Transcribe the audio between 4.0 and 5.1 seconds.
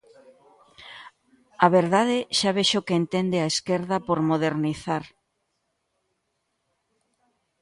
por modernizar.